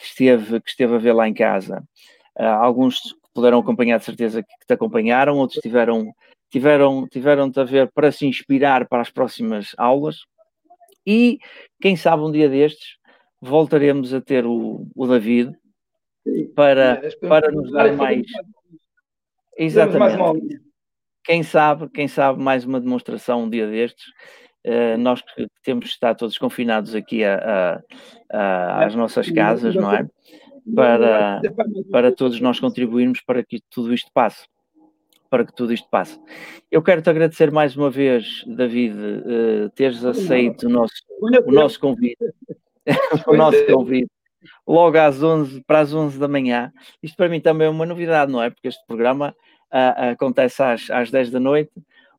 [0.00, 1.82] esteve, que esteve a ver lá em casa,
[2.38, 3.00] uh, alguns
[3.36, 6.10] puderam acompanhar, de certeza que te acompanharam, outros tiveram,
[6.50, 10.20] tiveram, tiveram-te a ver para se inspirar para as próximas aulas.
[11.06, 11.38] E
[11.80, 12.96] quem sabe um dia destes
[13.40, 15.54] voltaremos a ter o, o David
[16.54, 18.26] para, para nos dar mais.
[19.58, 20.58] Exatamente.
[21.22, 24.06] Quem sabe, quem sabe mais uma demonstração um dia destes.
[24.64, 27.36] Uh, nós que temos de estar todos confinados aqui a,
[28.32, 30.04] a, a, às nossas casas, não é?
[30.74, 31.40] Para,
[31.90, 34.46] para todos nós contribuirmos para que tudo isto passe.
[35.30, 36.18] Para que tudo isto passe.
[36.70, 41.80] Eu quero te agradecer mais uma vez, David, uh, teres aceito o nosso, o nosso
[41.80, 42.16] convite.
[43.26, 44.10] o nosso convite.
[44.66, 46.72] Logo às 11, para as 11 da manhã.
[47.02, 48.50] Isto para mim também é uma novidade, não é?
[48.50, 49.34] Porque este programa
[49.72, 51.72] uh, acontece às, às 10 da noite,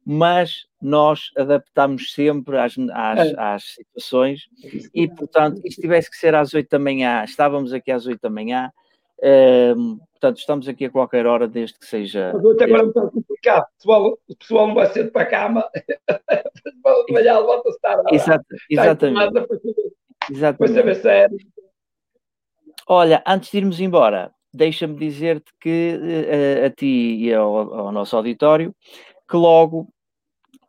[0.09, 3.33] mas nós adaptamos sempre às, às, é.
[3.37, 4.47] às situações
[4.95, 8.29] e, portanto, se tivesse que ser às 8 da manhã, estávamos aqui às 8 da
[8.29, 8.71] manhã,
[9.19, 12.31] uh, portanto, estamos aqui a qualquer hora, desde que seja.
[12.33, 15.69] Mas hoje agora é complicado, o pessoal, o pessoal não vai cedo para a cama,
[17.07, 18.15] de manhã levanta-se tarde.
[18.15, 19.47] Exato, exatamente.
[20.31, 20.57] Exatamente.
[20.57, 21.37] Para saber sério.
[22.87, 28.15] Olha, antes de irmos embora, deixa-me dizer-te que uh, a ti e ao, ao, nosso
[28.15, 28.73] auditório
[29.29, 29.89] que logo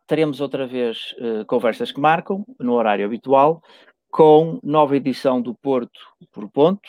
[0.08, 3.62] teremos outra vez uh, conversas que marcam no horário habitual
[4.10, 6.00] com nova edição do Porto
[6.32, 6.88] por Ponto.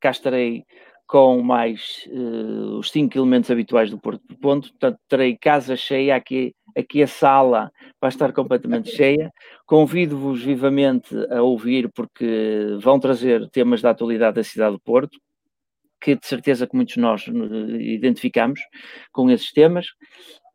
[0.00, 0.64] Cá estarei
[1.06, 4.68] com mais uh, os cinco elementos habituais do Porto por Ponto.
[4.70, 9.32] Portanto, terei casa cheia aqui, aqui a sala vai estar completamente cheia.
[9.64, 15.16] Convido-vos vivamente a ouvir, porque vão trazer temas da atualidade da cidade do Porto,
[16.00, 18.60] que de certeza que muitos de nós eh, identificamos
[19.12, 19.86] com esses temas.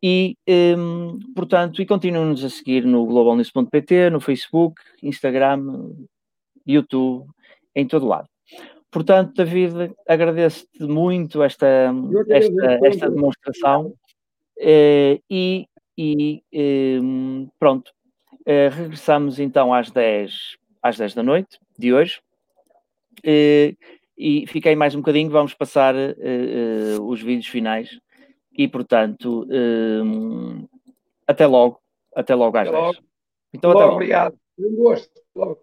[0.06, 0.36] E,
[0.76, 5.94] um, portanto, e continuem-nos a seguir no globalnews.pt, no Facebook, Instagram,
[6.66, 7.26] YouTube,
[7.74, 8.28] em todo lado.
[8.90, 11.90] Portanto, David, agradeço-te muito esta,
[12.28, 13.94] esta, esta demonstração
[14.60, 16.42] eh, e, e
[17.02, 17.90] um, pronto,
[18.44, 22.20] eh, regressamos então às 10, às 10 da noite de hoje.
[23.24, 23.74] Eh,
[24.18, 25.94] e fiquei mais um bocadinho, vamos passar
[27.00, 27.98] os vídeos finais
[28.56, 30.66] e, portanto, um,
[31.26, 31.80] até logo.
[32.14, 32.86] Até logo às até 10.
[32.86, 33.08] Logo.
[33.52, 33.94] Então, até logo.
[33.94, 34.38] Obrigado.
[34.58, 35.20] Um gosto.
[35.34, 35.60] Logo.